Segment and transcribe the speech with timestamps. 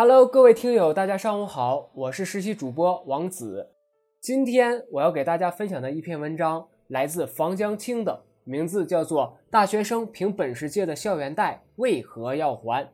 [0.00, 3.72] Hello，各位听友，大家上午好，我是实习主播王子。
[4.20, 12.84] 今天我要给大家分享的一篇文章来自房江青的，名字叫做《大学生凭本事借的校园贷为何要还》。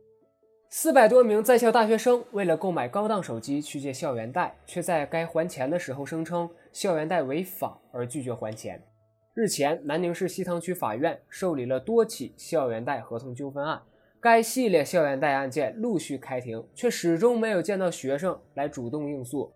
[0.71, 8.83] 四百多名在校大学生为了购买高档手机去借校园贷，却在该还钱的时候声称校园贷违法而拒绝还钱。
[9.35, 13.79] 日前，南宁市西塘区法院受理了多起校园贷合同纠纷案。
[14.25, 19.53] 该系列校园贷案件陆续开庭，却始终没有见到学生来主动应诉。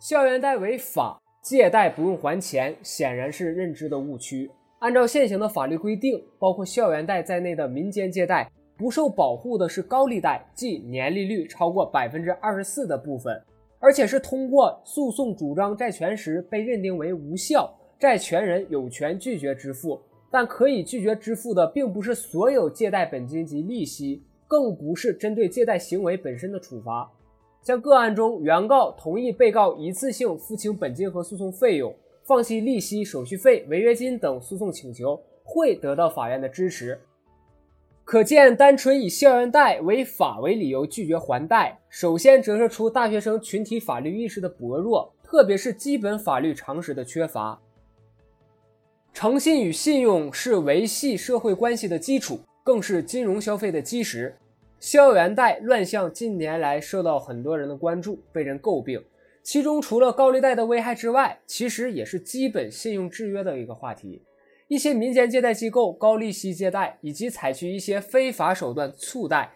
[0.00, 4.50] 校园贷违法，借贷不用还钱，显然是认知的误区。
[4.80, 13.40] 按照现行的法律规定，包括校园贷在内的民间借贷不受保护的是高利贷，即年利率超过百分之二十四的部分。
[13.80, 20.00] 而且是通过诉讼主张债权时被认定为无效，债权人有权拒绝支付，
[20.30, 27.10] 但可以拒绝支付的并不是所有借贷本金及利息，更不是针对借贷行为本身的处罚。
[27.62, 36.98] 像个案中，原告同意被告一次性付清本金和诉讼费用，放弃利息、手续费、违约金等诉讼请求，会得到法院的支持。
[38.10, 47.60] 可见，单纯以校园贷违法为理由拒绝还贷，首先折射出大学生群体法律意识的薄弱，特别是基本法律常识的缺乏。
[49.12, 54.36] 诚信与信用是维系社会关系的基础，更是金融消费的基石。
[54.80, 59.00] 校园贷乱象近年来受到很多人的关注，被人诟病。
[59.44, 64.20] 其中，除了高利贷的危害之外，其实也是基本信用制约的一个话题。
[64.70, 69.54] 一些民间借贷机构高利息借贷，以及采取一些非法手段促贷，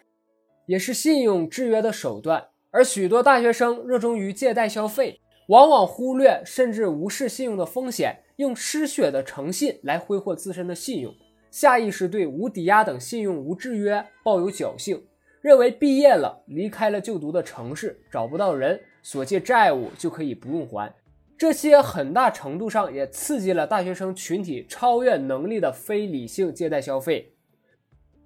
[0.67, 2.48] 也是信用制约的手段。
[2.73, 11.14] 而许多大学生热衷于借贷消费，往往忽略甚至无视信用的风险，用失血的诚信来挥霍自身的信用，
[11.48, 15.01] 下意识对无抵押等信用无制约抱有侥幸，
[15.41, 20.92] 认为毕业了离开了就读的城市，找不到人，所借债务就可以不用还。
[21.36, 27.33] 这些很大程度上也刺激了大学生群体超越能力的非理性借贷消费。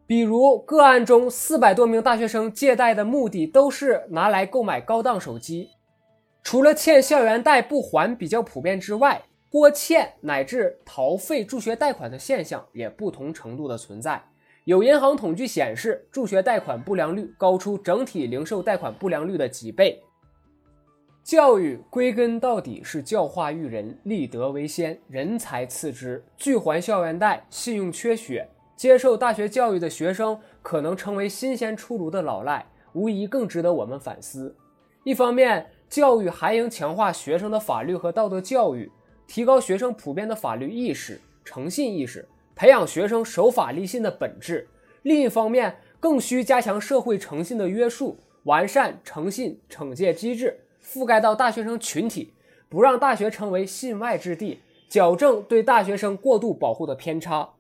[0.07, 5.71] 比如个案中，四百多名大学生借贷的目的都是拿来购买高档手机。
[6.43, 14.23] 除了欠校园贷不还比较普遍之外，拖欠乃至逃废助学贷款的现象也不同程度的存在。
[14.65, 20.03] 有银行统计显示，助学贷款不良率高出整体零售贷款不良率的几倍。
[21.29, 26.25] 教育归根到底是教化育人，立德为先，人才次之。
[26.39, 34.57] 拒还校园贷，信用缺血，接受大学教育的学生可能成为新鲜出炉的老赖，无疑更值得我们反思。
[35.05, 38.91] 一方面，教育还应强化学生的法律和道德教育，
[39.27, 44.67] 提高学生普遍的法律意识、诚信意识，培养学生守法立信的本质；
[45.03, 50.59] 另一方面，更需加强社会诚信的约束，完善诚信惩戒机制。
[50.89, 52.33] 覆盖到大学生群体，
[52.71, 57.51] 不让大学成为信外之地，矫正对大学生过度保护的偏差。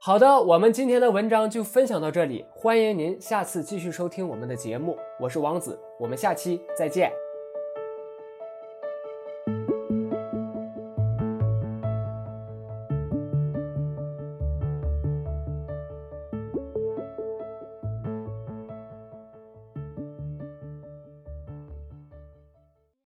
[0.00, 7.12] 好的，我们今天的文章就分享到这里，欢迎您下次继续收听我们的节目，我是王子，我们下期再见。